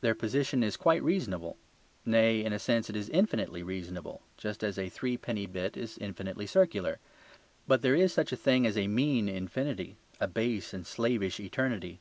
[0.00, 1.56] Their position is quite reasonable;
[2.04, 6.46] nay, in a sense it is infinitely reasonable, just as a threepenny bit is infinitely
[6.46, 7.00] circular.
[7.66, 11.98] But there is such a thing as a mean infinity, a base and slavish eternity.